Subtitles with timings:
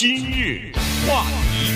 [0.00, 0.72] 今日
[1.06, 1.74] 话题，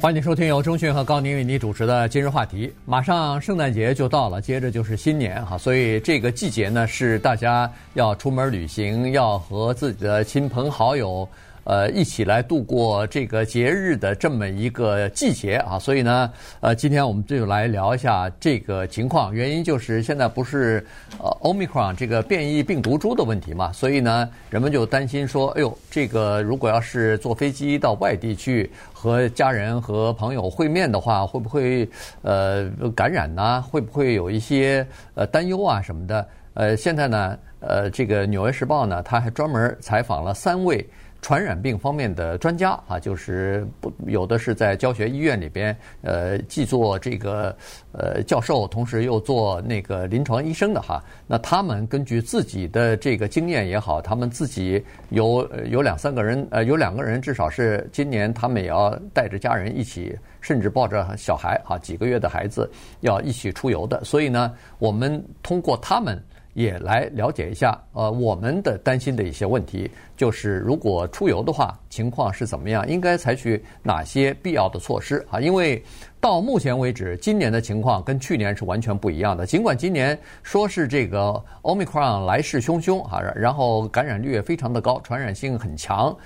[0.00, 2.72] 欢迎收听由钟讯和高宁为你主持的今日话题。
[2.86, 11.28] 马上圣诞节就到了，接着就是新年哈，所以这个季节呢是大家要出门旅行，要和自己的亲朋好友。
[11.66, 19.34] 呃，一起来度过这个节日的这么一个季节啊，所以呢，呃，今天我们就来聊一下这个情况。
[19.34, 20.86] 原因就是现在不是
[21.18, 31.88] 呃，Omicron 这个变异病毒株的问题嘛，所以呢，人们就担心说，哎呦，这个如果要是坐飞机到外地去和家人和朋友会面的话，会不会
[32.22, 33.60] 呃感染呢？
[33.62, 36.24] 会不会有一些呃担忧啊什么的？
[36.54, 40.88] 呃，现在呢，呃，这个《纽约时报》呢，他还专门采访了三位。
[41.22, 47.56] 传染病方面的专家啊，就是不有的是在教学医院里边，呃，既做这个
[47.92, 51.02] 呃教授，同时又做那个临床医生的哈。
[51.26, 62.70] 那他们根据自己的这个经验也好，他们自己有有两三个人，呃，有两个人至少是今年他们也要带着家人一起，甚至抱着小孩啊，几个月的孩子
[63.00, 64.04] 要一起出游的。
[64.04, 66.22] 所以呢，我们通过他们。
[66.56, 72.88] 也来了解一下，呃，我们的担心的一些问题，就是如果出游的话，情况是怎么样？
[72.88, 75.38] 应该采取哪些必要的措施啊？
[75.38, 75.84] 因为
[76.18, 79.44] 到目前为止，今年的情况跟去年是完全不一样的。
[79.44, 86.16] 尽管今年说是这个 Omicron 来势汹汹啊，然后感染率也非常的高，传染性很强，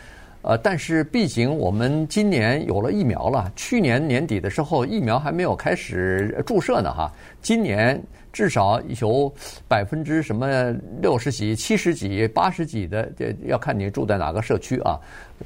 [0.42, 8.00] 呃，但是毕竟我们今年有了疫苗了，去年年底的时候疫苗还没有开始注射呢，哈，今年。
[8.32, 9.32] 至少有
[9.66, 10.70] 百分之什么
[11.02, 14.98] 六十几、七十几、八十几的，这要看你住在哪个社区啊，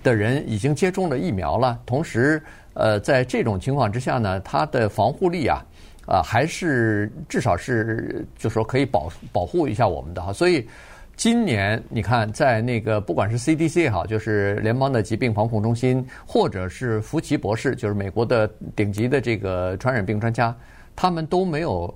[0.02, 1.80] 的人已经接种了疫苗了。
[1.86, 2.42] 同时，
[2.74, 5.64] 呃，在这种情况之下呢，它的防护力啊，
[6.06, 10.30] 啊，还是至少是就说可以保保护一下我们的哈。
[10.30, 10.68] 所以
[11.16, 18.46] 今年你看，在那个不管是 CDC 也好，就是联邦的疾病防控中心，或者是福奇博士，就是美国的
[18.76, 20.54] 顶级的这个传染病专家，
[20.94, 21.92] 他们都没有。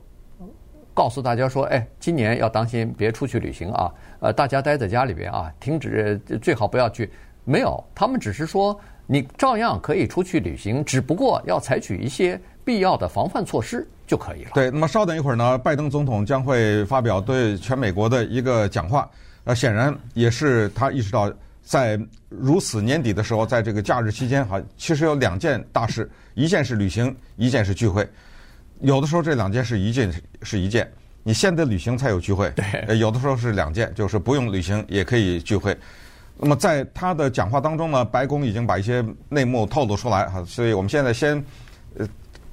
[0.98, 3.88] 告诉大家说，哎，今年要当心，别出去旅行啊！
[4.18, 7.08] 呃，大家待在家里边啊，停止，最好不要去。
[7.44, 8.76] 没有，他们只是说，
[9.06, 14.50] 你照样可以出去旅行，只不过要采取一些必要的防范措施就可以了。
[14.54, 19.08] 对，那么稍等一会儿呢，拜登总统将会发表对全美国的一个讲话。
[19.44, 21.32] 呃，显然也是他意识到，
[21.62, 21.96] 在
[22.28, 28.04] 如此年底的时候，在这个假日期间，哈，其实有两件大事，一件是旅行，一件是聚会。
[28.80, 30.12] 有的时候这两件是一件
[30.42, 30.90] 是一件，
[31.22, 32.50] 你先得旅行才有聚会。
[32.50, 35.76] 对，有的时候是两件，就是不用旅行也可以聚会。
[36.36, 41.44] 那么在他的讲话当中呢，白宫已经把一些内幕透露出来哈，所以我们现在先
[41.96, 42.06] 呃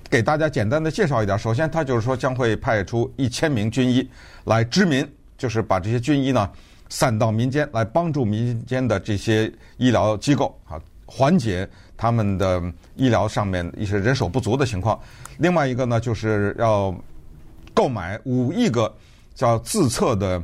[0.09, 1.37] 给大家简单的介绍一点。
[1.37, 4.09] 首先，他就是说将会派出一千名军医
[4.45, 5.07] 来知民，
[5.37, 6.49] 就是把这些军医呢
[6.89, 12.61] 散到民间来帮助民间的这些医疗机构啊，缓解他们的
[12.95, 14.99] 医疗上面一些人手不足的情况。
[15.37, 16.95] 另外一个呢，就是要
[17.73, 18.93] 购买五亿个
[19.33, 20.41] 叫自测的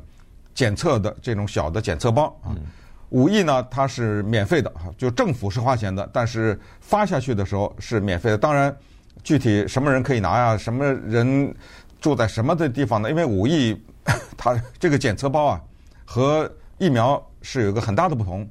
[0.53, 2.55] 检测的这种小的检测包啊。
[3.09, 8.37] 五亿呢，它是免费的，就政府是花钱的，但是发下去的时候是免费的。
[8.37, 8.73] 当然，
[9.21, 10.57] 具体什么人可以拿呀？
[10.57, 11.53] 什么人
[11.99, 13.09] 住在什么的地方呢？
[13.09, 13.77] 因为五亿，
[14.37, 15.61] 它这个检测包啊，
[16.05, 18.49] 和疫苗是有一个很大的不同。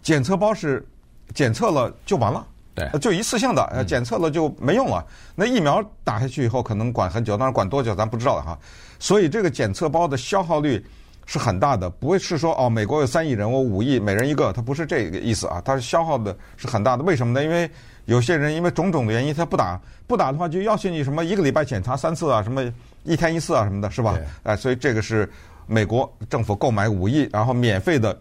[0.00, 0.86] 检测包是
[1.34, 2.46] 检测了就完了。
[2.74, 5.04] 对，就一次性的，呃，检测了就没用了。
[5.34, 8.56] 那疫苗打下去以后，可能管很久，当然管多久咱不知道了哈。
[9.00, 10.84] 所以这个检测包的消耗率
[11.26, 15.60] 是很大的，不会是说哦，美国有三亿人，我五亿每人一个，它不是这个意思啊。
[15.64, 17.42] 它是消耗的是很大的，为什么呢？
[17.42, 17.68] 因为
[18.04, 22.62] 有些人因为种种的原因，他不打，不打的话就要求你什么一个礼拜检查三次啊，什么
[23.02, 24.16] 一天一次啊什么的，是吧？
[24.44, 25.28] 哎，所以这个是
[25.66, 28.16] 美国政府购买五亿，然后免费的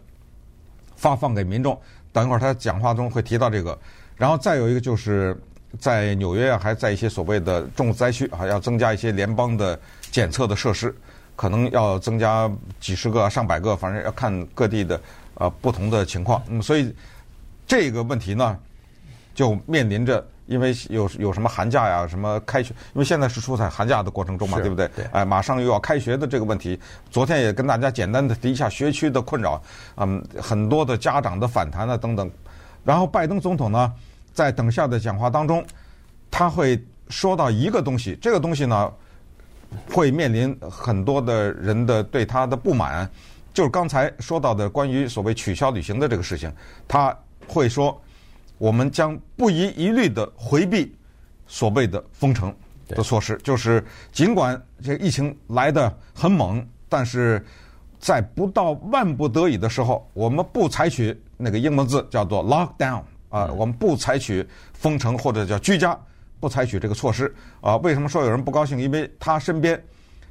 [0.96, 1.79] 发放给民众。
[2.17, 3.78] 等一会儿他讲话中会提到这个。
[4.16, 5.39] 然后再有一个就是
[5.78, 9.79] 在纽约啊，还在一些所谓的重灾区啊，要增加一些联邦的
[10.09, 10.91] 检测的设施，
[11.35, 15.00] 可能要增加几十个、上百个，反正要看各地的
[15.35, 16.41] 呃不同的情况。
[16.47, 16.91] 嗯，所以
[17.67, 18.58] 这个问题呢，
[19.35, 24.88] 就面临着因为有有什么寒假呀、什么开学，因为现在是处在寒假的过程中嘛，对不对？
[24.96, 25.05] 对。
[25.11, 26.79] 哎，马上又要开学的这个问题，
[27.11, 29.61] 昨天也跟大家简单的提一下学区的困扰，
[29.97, 32.32] 嗯，很多的家长的反弹啊等等。
[32.84, 33.94] 然后拜登总统呢，
[34.34, 35.64] 在等下的讲话当中，
[36.32, 38.91] 他会说到一个东西，这个东西呢，
[39.91, 43.09] 会面临很多的人的对他的不满，
[43.53, 46.49] 就是刚才说到的关于所谓取消旅行的这个事情，
[46.88, 47.14] 他
[47.47, 48.02] 会说，
[48.58, 50.96] 我们将不遗余力地回避
[51.46, 52.54] 所谓的封城
[52.88, 57.46] 的措施，就是尽管这个疫情来得很猛，但是
[58.00, 65.98] 在不到万不得已的时候，我们不采取那个英文字叫做 lockdown 啊，我们不采取封城或者叫居家，
[66.40, 67.76] 不采取这个措施啊。
[67.78, 68.80] 为什么说有人不高兴？
[68.80, 69.82] 因为他身边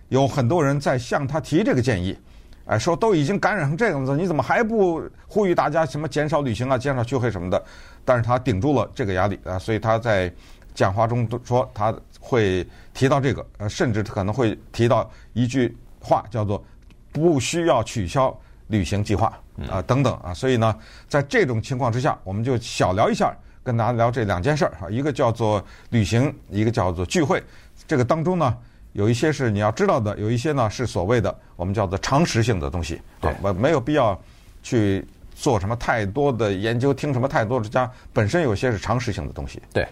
[0.09, 2.17] 有很多人在向他提这个建议，
[2.65, 7.63] 哎，说都已经感染成这样子，你怎么还不呼吁大家什么减少旅行啊、减少聚会什么的？
[8.07, 10.33] 但是他顶住了这个压力啊，所以他在
[10.75, 16.65] 讲话中都说他会提到这个，呃，甚至可能会提到一句话叫做
[17.13, 18.35] “不需要取消”。
[18.69, 19.33] 旅行计划
[19.71, 20.77] 啊，等等啊，所以呢，
[21.07, 23.33] 在这种情况之下，我们就小聊一下，
[23.63, 24.91] 跟大家聊这两件事儿哈。
[24.91, 27.41] 一个叫做旅行，一个叫做聚会。
[27.87, 28.59] 这个当中呢，
[28.93, 34.21] 有一些是你要知道的，有一些呢是所谓的我们叫做常识性的东西对，我没有必要
[34.65, 35.07] 去
[35.37, 39.63] 做什么太多的研究，听什么太多的家，本身有些是常识性的东西。
[39.73, 39.87] 对，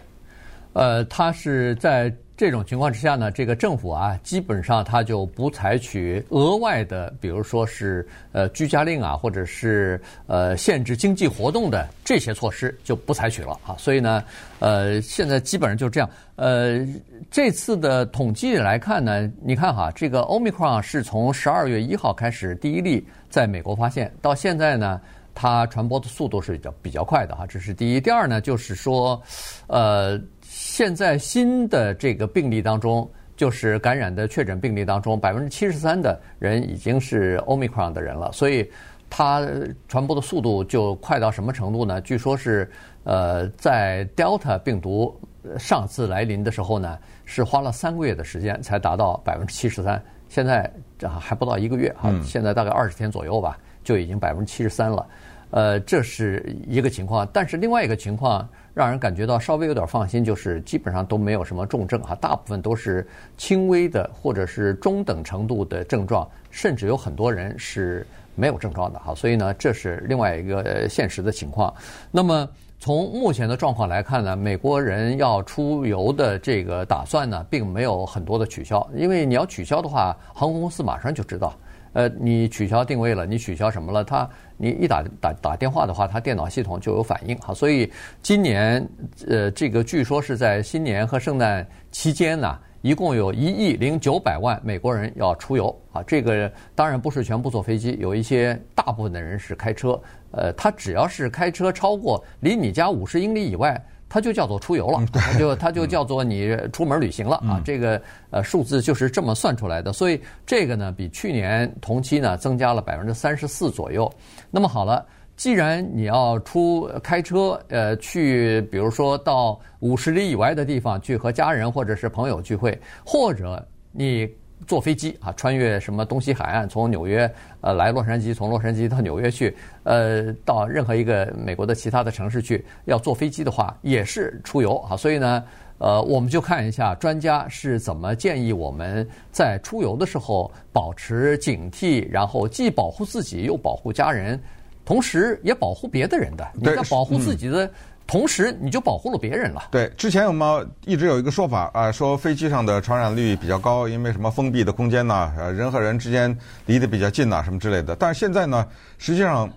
[0.73, 2.13] 呃，它是在。
[2.37, 9.97] 这种情况之下呢，这个政府啊，基本上他就不采取额外的，比如说是呃居家令啊，或者是
[10.27, 13.73] 呃限制经济活动的这些措施就不采取了啊。
[13.77, 14.21] 所以呢，
[14.59, 16.09] 呃，现在基本上就这样。
[16.35, 16.85] 呃，
[17.31, 24.99] 这次的统计来看呢，你看哈，这个 Omicron 是从十二月一号开始第一例在美国发现，到现在呢，
[25.35, 27.45] 它传播的速度是比较比较快的哈。
[27.45, 28.01] 这是第一。
[28.01, 29.21] 第二呢，就是说，
[29.67, 30.19] 呃。
[30.47, 38.69] 现在新的这个病例当中，就是感染的确诊病例当中，百分之七十三的人已经是 Omicron 的人了，所以
[39.09, 39.45] 它
[39.87, 41.99] 传播的速度就快到什么程度呢？
[42.01, 42.69] 据说是，
[43.03, 45.17] 呃，在 Delta 病毒
[45.57, 55.07] 上次来临的时候呢，是花了三个月的时间才达到百分之七十三，现在这还不到一个月哈，现在大概二十天左右吧，就已经百分之七十三了。
[55.51, 71.73] 呃，这是一个情况，但是另外一个情况让人感觉到稍微有点放心，就是基本上都没有什么重症哈，大部分都是轻微的或者是中等程度的症状，甚至有很多人是没有症状的哈，所以呢，这是另外一个现实的情况。
[72.11, 81.53] 那么从目前的状况来看呢，美国人要出游的这个打算呢，并没有很多的取消，因为你要取消的话，航空公司马上就知道。
[81.95, 84.03] 呃，你取消定位了，你取消什么了？
[84.03, 87.53] 他你一打打打电话的话，他电脑系统就有反应哈。
[87.53, 87.89] 所以
[88.21, 88.85] 今年
[89.29, 96.03] 呃，这个据说是在新年和圣诞期间呢，一共有一亿零九百万美国人要出游啊。
[96.03, 99.97] 这个当然不是全部坐飞机，有一些大部分的人是开车。
[100.31, 103.81] 呃，他只要是开车超过离你家五十英里以外。
[104.07, 107.61] 它就叫做出游了，它就它就叫做你出门旅行了啊！
[107.65, 114.11] 这个呃数字就是这么算出来的，所以这个呢比去年同期呢增加了百分之三十四左右。
[114.51, 115.05] 那么好了，
[115.35, 124.29] 既然你要出开车呃去，比如说到五十里以外的地方去和家人或者是朋友聚会，或者你。
[124.67, 127.31] 坐飞机啊，穿越什么东西海岸，从纽约
[127.61, 134.97] 呃来洛杉矶，从洛杉矶到纽约去，呃，到任何一个美国的其他的城市去，要坐飞机的话，也是出游啊。
[134.97, 135.43] 所以呢，
[135.77, 144.39] 呃，我们就看一下专家是怎么建议我们在出游的时候保持警惕，然后既保护自己又保护家人，
[144.83, 146.47] 同时也保护别的人的。
[146.53, 147.69] 你在保护自己的。
[148.07, 149.63] 同时，你就保护了别人了。
[149.71, 156.37] 对，之前我们一直有一个说法啊，说飞机上的传染率比较高，因为什么封闭的空间呐，呃，人和人之间
[156.67, 157.95] 离得比较近呐，什么之类的。
[157.95, 158.65] 但是现在呢，
[158.97, 159.51] 实际上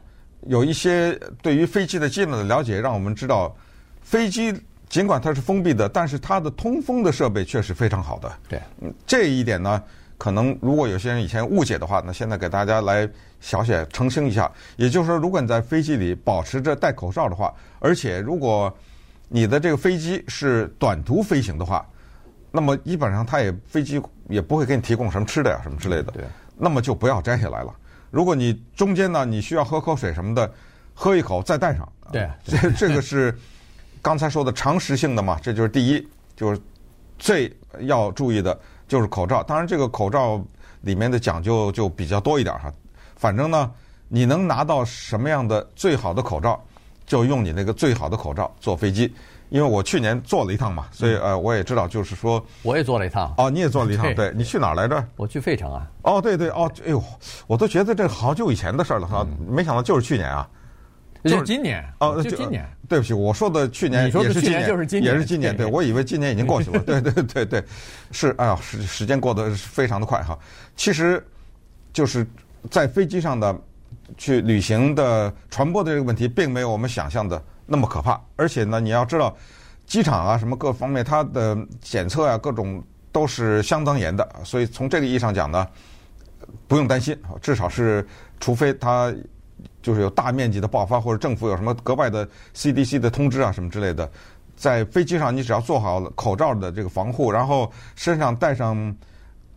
[0.46, 1.12] 有一些
[1.42, 3.54] 对于飞机的基本的了解，让我们知道，
[4.00, 4.54] 飞机
[4.88, 8.32] 尽管它是封闭的，但是它的通风的设备却是非常好的。
[8.48, 9.82] 对，嗯，这一点呢。
[10.18, 13.08] 可能如果有些人以前误解的话，那现在给大家来
[13.40, 14.50] 小写澄清一下。
[14.76, 18.76] 也就是说，如果你在飞机里保持着戴口罩的话，而且如果
[19.28, 21.86] 你的这个飞机是短途飞行的话，
[22.50, 26.10] 那么基本上它也飞机也不会给你提供什么吃的呀什么之类的。
[26.10, 26.24] 对。
[26.56, 27.72] 那么就不要摘下来了。
[28.10, 30.52] 如果你中间呢，你需要喝口水什么的，
[30.94, 31.88] 喝一口再戴上。
[32.10, 32.28] 对。
[32.44, 33.32] 这这个是
[34.02, 35.38] 刚才说的常识性的嘛？
[35.40, 36.60] 这就是第一，就是
[37.18, 38.58] 最要注意的。
[38.88, 40.42] 就是口罩，当然这个口罩
[40.80, 42.72] 里面的讲究就比较多一点哈。
[43.14, 43.70] 反正呢，
[44.08, 46.60] 你能拿到什么样的最好的口罩，
[47.06, 49.12] 就用你那个最好的口罩坐飞机。
[49.50, 53.32] 因为我去年坐了一趟嘛，所以呃我也知道，就是说我也坐了一趟。
[53.38, 55.02] 哦，你也坐了一趟，对，你去哪儿来着？
[55.16, 55.86] 我去费城啊。
[56.02, 57.02] 哦，对对哦，哎呦，
[57.46, 60.46] 我都觉得这好久以前的事儿了哈，没想到就是去年啊。
[61.24, 62.66] 就是今年哦，就今年。
[62.88, 64.62] 对不起，我说的去年也是今年，
[65.02, 65.54] 也是今年。
[65.54, 66.78] 对，我以为今年已经过去了。
[66.86, 67.62] 对对对对，
[68.12, 70.38] 是哎呀，时时间过得非常的快哈。
[70.74, 71.22] 其实，
[71.92, 72.26] 就是
[72.70, 73.54] 在飞机上的
[74.16, 78.18] 去旅行的传播的这个问题，并没有我们想象的那么可怕。
[78.36, 79.36] 而且呢，你要知道，
[79.84, 82.82] 机场啊什么各方面，它的检测啊各种
[83.12, 84.26] 都是相当严的。
[84.44, 85.66] 所以从这个意义上讲呢，
[86.66, 88.06] 不用担心，至少是
[88.40, 89.12] 除非它。
[89.88, 94.06] 就是有大面积的爆发，或者政府有什么格外的 CDC 的通知啊什么之类的，
[94.54, 98.94] 在飞机上你只要做好口罩的这个防护，然后身上带上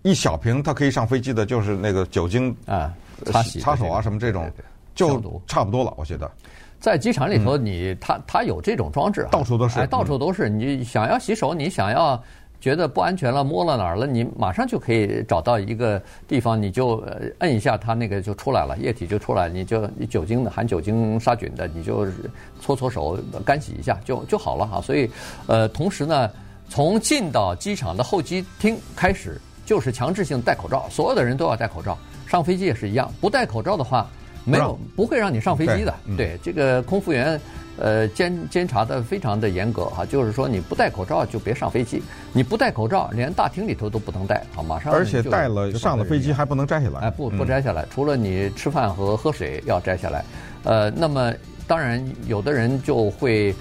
[0.04, 2.94] 一小瓶，它可以上飞机的，就是那个酒精啊，
[3.26, 4.50] 擦洗擦手啊什么这种，
[4.96, 6.32] 就差不多了，我觉得。
[6.80, 10.48] 在机场里头，你它它有这种装置，到处都是，哎，到处都是。
[10.48, 12.24] 你想要洗手，你想要
[12.62, 17.04] 觉得不安全了，摸了哪儿了，你马上就可以找到一个地方，你就
[17.40, 22.06] 摁一下，它那个就出来了，液体就出来，你就酒精的含酒精杀菌的，你就
[22.62, 24.80] 搓搓手，干洗一下就 就好了哈。
[24.80, 25.10] 所以，
[25.48, 26.30] 呃，同时呢，
[26.70, 31.98] 从进到机场的候机厅开始，就是强制性戴口罩，所有的人都要戴口罩。
[32.28, 34.08] 上飞机也是一样，不戴口罩的话。
[34.44, 35.94] 没有，不会让你上飞机的。
[36.18, 37.40] 对，对，这个空服员，
[37.78, 44.94] 呃，监监察的非常的严格哈，就是说你不戴口罩就别上飞机，你不戴口罩连大厅里头都不能戴，好，马上。
[44.94, 47.00] 而且戴了上了飞机还不能摘下来。
[47.00, 50.24] 哎，不不摘下来，除了你吃饭和喝水要摘下来。
[50.64, 51.34] 呃，那么
[51.68, 53.56] 当然有的人就会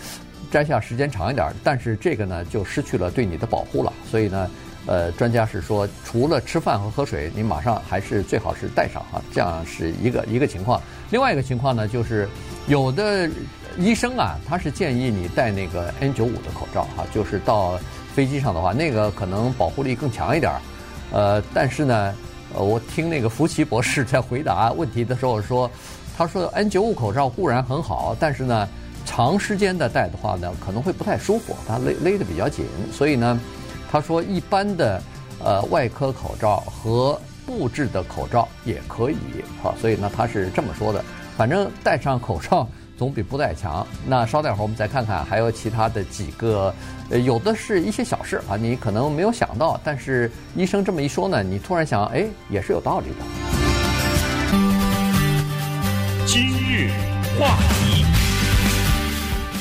[0.50, 4.50] 摘下时间长一点，但是这个呢就失去了对你的保护了，所以呢。
[4.86, 10.80] 呃，专家是说，除了吃饭和喝水，你马上还是最好是戴上哈，这样是一个一个情况。
[11.10, 12.26] 另外一个情况呢，就是
[12.66, 13.28] 有的
[13.78, 17.78] 医生啊，他是建议你戴那个 N95 的口罩哈，就是到
[18.14, 20.50] 飞机上的话，那个可能保护力更强一点。
[21.12, 22.14] 呃，但是呢，
[22.54, 25.70] 呃，我听那个福奇博士在回答问题的时候说，
[26.16, 28.66] 他说 N95 口罩固然很好，但是呢，
[29.04, 33.38] 长时间的戴的话呢，可能会不太舒服，它勒勒得比较紧，所以呢。
[33.90, 35.02] 他说：“一般的，
[35.42, 39.16] 呃，外科口罩和布制的口罩也可以，
[39.60, 41.04] 好，所以呢，他是这么说的。
[41.36, 43.84] 反正戴上口罩总比不戴强。
[44.06, 46.72] 那稍待会儿我们再看看，还有其他的几个，
[47.10, 53.16] 呃，有的是一些小事啊，你可能没有想到，但是医生这么一说呢，你突然想，哎，也是有道理的。”
[56.26, 56.92] 今日
[57.36, 58.19] 话题。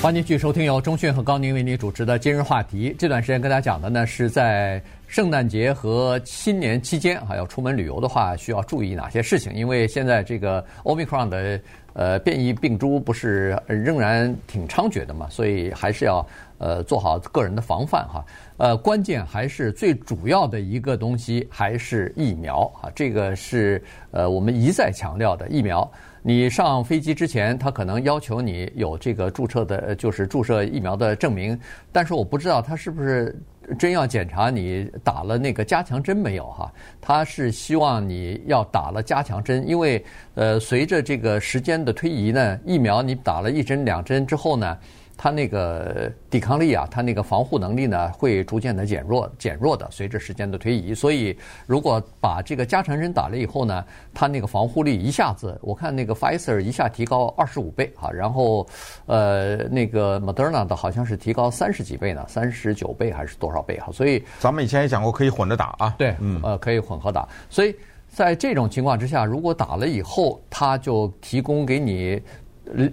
[0.02, 2.96] 欢迎继续收听由中讯和高宁为您主持的今日话题。
[2.98, 9.52] 这段时间跟大家讲的呢，是在圣诞节和新年期间，还要出门旅游的话，需要注意哪些事情？
[9.54, 11.60] 因为现在这个 Omicron 的
[11.92, 16.26] 呃变异病株不是仍然挺猖獗的嘛，所以还是要
[16.60, 18.24] 呃做好个人的防范哈。
[18.56, 25.92] 呃，关键还是最主要的一个东西还是疫苗啊，这个是呃我们一再强调的疫苗。
[26.22, 31.58] 你上飞机之前，他可能要求你有这个注册的，就是注射疫苗的证明。
[31.92, 33.36] 但是我不知道他是不是
[33.78, 36.72] 真要检查你打了那个加强针没有哈？
[37.00, 40.04] 他是希望你要打了加强针，因为
[40.36, 44.78] 呃，随着这个时间的推移呢，疫苗你打了一针两针之后呢。
[45.22, 49.86] 它那个抵抗力啊，它那个防护能力呢，会逐渐的减弱，减弱的。
[49.92, 53.84] 随着时间的推移，所以如果把这个加强针打了以后呢，
[54.14, 58.66] 它那个防护力一下子，我看那个 Pfizer 一下提高二十五倍啊，然后
[59.08, 63.92] 呃那个 Moderna 的好像是提高三十几倍呢，三十九倍还是多少倍哈？
[63.92, 65.94] 所以咱们以前也讲过，可以混着打啊。
[65.98, 67.28] 对，嗯，呃，可以混合打。
[67.50, 67.76] 所以
[68.08, 72.22] 在这种情况之下，如果打了以后，它就提供给你。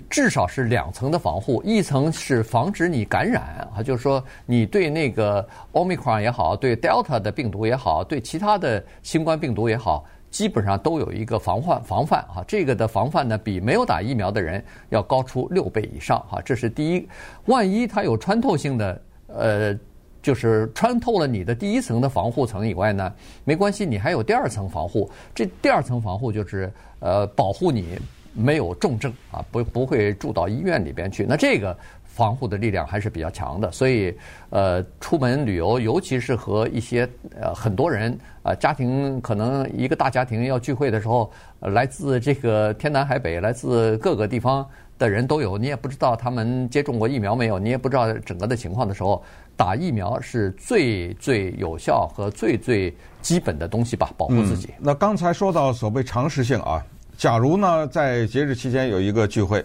[0.08, 12.42] 至少是两层的防护，一层是防止你感染啊，就是说你对那个 Omicron 也好，对 Delta 的病毒也好，对其他的新冠病毒也好，基本上都有一个防范防范啊。
[12.48, 16.40] 这个的防范呢，比没有打疫苗的人要高出六倍以上啊。
[16.42, 17.08] 这是第一，
[17.44, 19.78] 万一它有穿透性的，呃，
[20.22, 23.12] 就是穿透了你的第一层的防护层以外呢，
[23.44, 25.10] 没关系，你还有第二层防护。
[25.34, 27.98] 这第二层防护就是呃保护你。
[28.36, 31.24] 没有重症啊，不不会住到医院里边去。
[31.26, 33.70] 那这个防护的力量还是比较强的。
[33.72, 34.14] 所以，
[34.50, 37.08] 呃，出门旅游，尤其是和一些
[37.40, 44.66] 呃很多人呃家庭可能一个大家庭要聚会的时候，来自这个天南海北，来自各个地方
[44.98, 45.58] 的人都有。
[45.58, 49.22] 你也不知道他们接种过疫苗没有，你也不知道整个的情况的时候，
[49.56, 54.70] 打疫苗是最最有效和最最基本的东西吧，保护自己。
[54.78, 56.84] 那刚才说到所谓常识性啊。
[57.16, 59.64] 假如呢，在节日期间有一个聚会，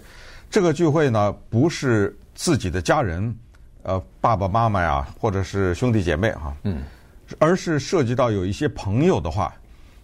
[0.49, 3.35] 这个聚会呢不是自己的家人，
[3.83, 6.83] 呃，爸爸妈妈呀，或者是兄弟姐妹哈，嗯，
[7.39, 9.53] 而是涉及到有一些朋友的话，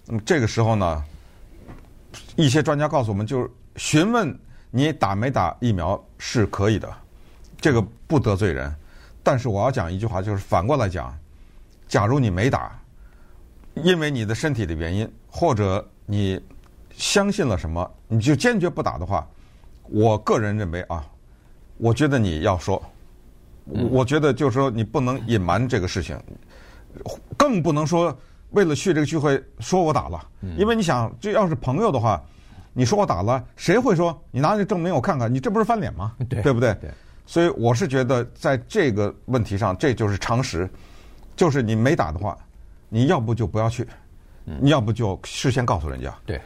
[0.06, 1.02] 那么这个时候呢，
[2.36, 4.38] 一些专家告诉我们，就是询问
[4.70, 6.94] 你打没打疫苗是可以的，
[7.62, 8.76] 这个不得罪人。
[9.24, 11.18] 但是我要讲一句话，就是反过来讲，
[11.88, 12.78] 假如你没打，
[13.76, 16.38] 因为你的身体的原因，或者你。
[16.98, 19.26] 相信了什么，你就坚决不打的话，
[19.84, 21.06] 我个人认为啊，
[21.78, 22.82] 我觉得你要说，
[23.92, 26.20] 我觉得就是说你不能隐瞒这个事情，
[27.38, 28.18] 更不能说
[28.50, 30.28] 为了去这个聚会说我打了，
[30.58, 32.20] 因为你想，这要是朋友的话，
[32.74, 35.32] 你说我打了，谁会说你拿这证明我看看？
[35.32, 36.16] 你这不是翻脸吗？
[36.28, 36.74] 对，对不对？
[36.82, 36.90] 对。
[37.28, 40.68] 所以我是觉得，在这个问题上，这就是常识，
[41.36, 42.36] 就是你没打的话，
[42.90, 43.86] 你要不就不要去，
[44.46, 46.12] 你要不就事先告诉人家。
[46.26, 46.42] 对。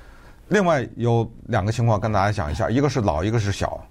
[0.51, 3.81] 另外有两个情况跟大家讲一下，一个是老，一个是小。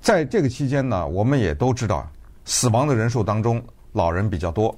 [0.00, 2.10] 在这个期间呢，我们也都知道，
[2.46, 4.74] 死亡的人数当中，老人比较多，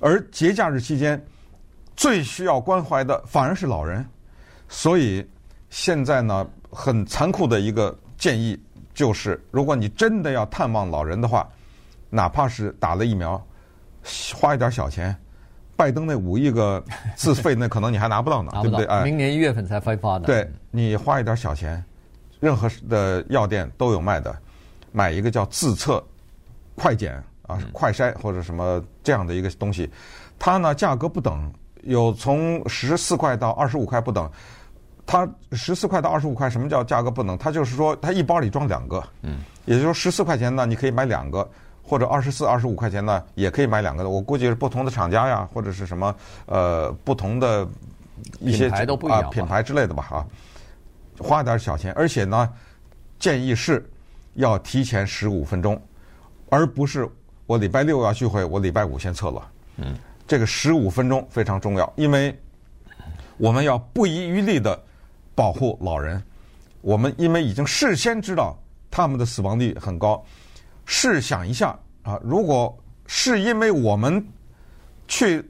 [0.00, 1.18] 而节假日期间，
[1.96, 4.04] 最需要关怀的反而是老人。
[4.68, 5.26] 所以
[5.70, 11.48] 现在呢，很残酷的一个建议就是，如果你真的要探望老人的话，
[12.10, 13.42] 哪怕是打了疫苗，
[14.34, 15.16] 花一点小钱。
[15.76, 16.82] 拜登那五亿个
[17.16, 18.84] 自费，那可能你还拿不到呢，对不对？
[18.86, 20.26] 哎，明年一月份才发发的。
[20.26, 21.82] 对，你花一点小钱，
[22.40, 24.34] 任何的药店都有卖的，
[24.92, 26.02] 买一个叫自测
[26.76, 29.90] 快检啊、快筛或者什么这样的一个东西，
[30.38, 31.52] 它呢价格不等，
[31.82, 34.30] 有从十四块到二十五块不等。
[35.06, 37.36] 它十四块到二十五块，什么叫价格不等？
[37.36, 41.46] 它就是说，它一包里装两个，嗯，也就是说十四块钱呢，你可以买两个。
[41.86, 44.08] 或者二十四、二十五块钱呢，也可以买两个的。
[44.08, 46.14] 我估计是不同的厂家呀，或者是什么
[46.46, 47.68] 呃不同的
[48.40, 50.26] 一些品牌都不一样啊品牌之类的吧啊，
[51.18, 52.50] 花点小钱，而且呢，
[53.18, 53.86] 建议是
[54.32, 55.80] 要提前十五分钟，
[56.48, 57.06] 而不是
[57.46, 59.50] 我礼拜六要聚会，我礼拜五先测了。
[59.76, 59.94] 嗯，
[60.26, 62.34] 这个十五分钟非常重要，因为
[63.36, 64.80] 我们要不遗余力的
[65.34, 66.22] 保护老人。
[66.80, 68.56] 我们因为已经事先知道
[68.90, 70.22] 他们的死亡率很高。
[70.86, 72.76] 试想一下啊，如果
[73.06, 74.24] 是因为我们
[75.08, 75.44] 去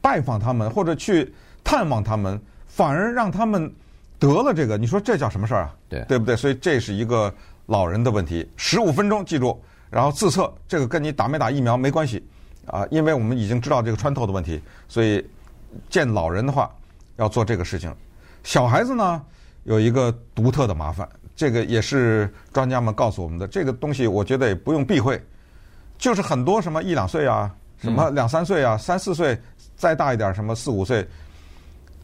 [0.00, 1.32] 拜访他们或者去
[1.62, 3.72] 探望他们，反而让他们
[4.18, 5.76] 得了这个，你说这叫什么事儿啊？
[5.88, 6.36] 对，对不对？
[6.36, 7.32] 所以这是一个
[7.66, 8.48] 老人的问题。
[8.56, 9.60] 十五分钟记住，
[9.90, 12.24] 然后自测，这个跟你打没打疫苗没关系
[12.66, 15.24] 啊，因为我们已经知道这个穿透的问题，所以
[15.88, 16.70] 见老人的话
[17.16, 17.94] 要做这个事情。
[18.42, 19.22] 小孩子呢，
[19.64, 21.08] 有一个独特的麻烦。
[21.40, 25.18] 这个也是专家们告诉我们的，这个东西我觉得也不用避讳，
[25.96, 29.40] 就是很多什么一两岁啊，什么两三岁啊，三四岁，
[29.74, 31.08] 再大一点什么四五岁，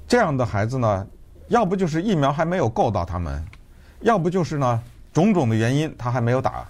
[0.08, 1.06] 这样的孩子呢，
[1.48, 3.44] 要不就是疫苗还没有够到他们，
[4.00, 6.66] 要不就是呢种种的原因他还没有打。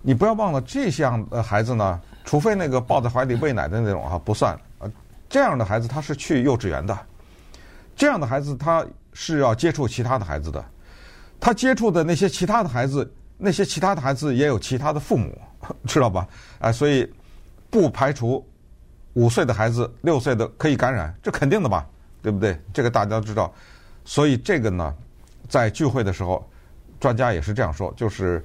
[0.00, 4.90] 你不要忘了，这样的孩子呢，除非那个抱在怀里喂奶的那种啊，不算呃，
[5.28, 6.98] 这样的孩子他是去幼稚园的，
[7.94, 10.64] 这样的孩子他是要接触其他的孩子的。
[11.40, 15.36] 他接触的那些其他的孩子，那些其他的孩子也有其他的父母，
[15.86, 16.26] 知道吧？
[16.58, 17.08] 啊，所以
[17.70, 18.44] 不排除
[19.14, 21.86] 五岁的孩子、六岁的可以感染，这肯定的吧？
[22.20, 22.60] 对不对？
[22.72, 23.52] 这个大家都知道。
[24.04, 24.94] 所以这个呢，
[25.48, 26.44] 在聚会的时候，
[26.98, 28.44] 专家也是这样说，就是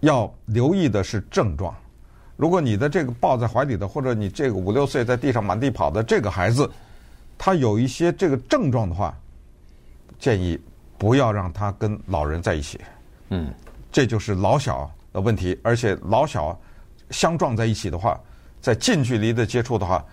[0.00, 1.74] 要留意的是症状。
[2.36, 6.70] 如果你的这个抱在怀里的，或者你这个五六岁在地上满地跑的这个孩子，
[7.38, 9.16] 他有一些这个症状的话，
[10.18, 10.60] 建议。
[11.02, 12.80] 不要让他跟老人在一起，
[13.30, 13.52] 嗯，
[13.90, 15.58] 这就是老小的问题。
[15.64, 16.56] 而且老小
[17.10, 18.16] 相撞在一起的话，
[18.60, 20.04] 在近距离的接触的话，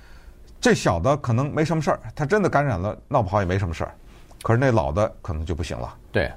[0.59, 3.93] 这小的可能没什么事儿，他真的感染了，闹不好也没什么事儿。
[4.41, 5.95] 可是那老的可能就不行了。
[6.11, 6.27] 对，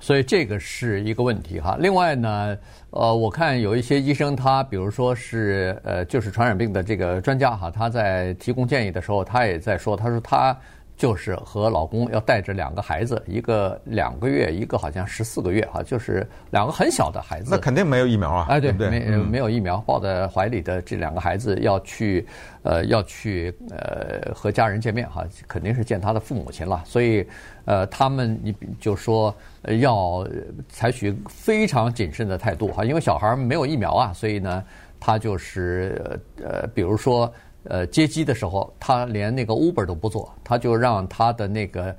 [0.00, 1.76] 所以这个是一个问题哈。
[1.78, 2.56] 另外呢，
[2.88, 10.58] 呃，我看有一些医生，他比如说是呃，就是传染病的这个专家哈，他在提供建议的时候，他也在说，他说他。
[10.96, 17.48] 就是和老公要带着两个孩子，一个两个月，一个好像十四个月哈，就是两个很小的孩子。
[17.50, 18.46] 那肯定没有疫苗啊！
[18.48, 22.24] 哎，对，对对没没有疫苗，抱在怀里的这两个孩子要去，
[22.62, 26.80] 呃，要去呃和家人见面哈，肯定是见他的父母亲了。
[26.86, 27.26] 所以，
[27.64, 29.34] 呃，他们你就说
[29.80, 30.24] 要
[30.68, 34.62] 采取非常谨慎的态度哈，因为小孩没有疫苗啊，所以呢，
[35.00, 37.30] 他就是呃，比如说。
[37.64, 41.94] 呃，接机的时候，他连那个 Uber 都不坐，他就让他的那个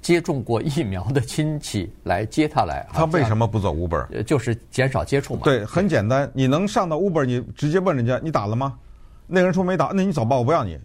[0.00, 2.86] 接种过疫苗的亲戚来接他来。
[2.92, 4.22] 他为什么不走 Uber？
[4.22, 5.40] 就是减少接触嘛。
[5.44, 8.78] 对，很简单，你能上到 Uber，你直接问人家你打了吗？
[9.26, 10.78] 那个人说没打，那你走吧，我不要你。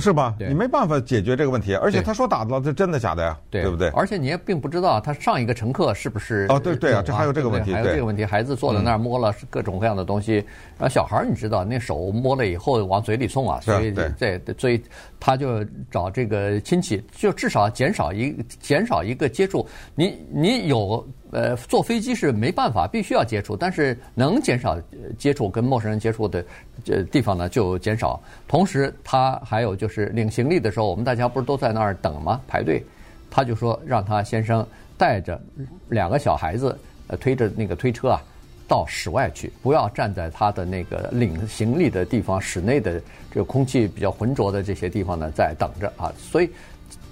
[0.00, 0.34] 是吧？
[0.38, 3.38] 你没办法解决这个问题，而且他说打了，这真的假的呀？
[3.50, 3.88] 对不对？
[3.90, 6.58] 而且你也并不知道他上一个乘客是不是哦？
[6.58, 10.34] 对对啊，这还有这个问题，还有这个问题，孩子坐在那儿摸了各种各样的东西，
[10.78, 14.82] 然后小孩儿你知道，那手摸了以后往嘴里送啊，所以这所以
[15.20, 19.66] 他就找这个亲戚，就至少减少一减少一个接触。
[19.94, 21.06] 你你有。
[21.34, 24.78] 呃，坐飞机是没办法，必须要接触，但是能减少
[25.18, 26.44] 接触跟陌生人接触的
[26.84, 28.22] 这地方呢，就减少。
[28.46, 32.40] 同时，他还有就是领行李的时候，我们大家不是都在那儿等吗？
[32.46, 32.84] 排队，
[33.30, 34.64] 他就说让他先生
[34.96, 35.40] 带着
[35.88, 38.22] 两个小孩子，呃，推着那个推车啊，
[38.68, 46.12] 到室外去，不要站在他的那个领行李的地方，室内的这个空气比较浑浊的这些地方呢，在等着啊。
[46.16, 46.48] 所以。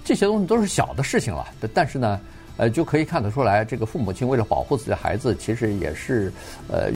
[0.05, 2.19] 这些东西都是小的事情了，但是呢，
[2.57, 6.33] 呃，就可以看得出来，这个父母亲为了保护自己的孩子，其实也是
[6.67, 6.91] 呃。